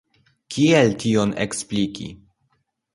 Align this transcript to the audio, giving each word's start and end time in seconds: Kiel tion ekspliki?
Kiel 0.55 0.95
tion 1.05 1.37
ekspliki? 1.47 2.13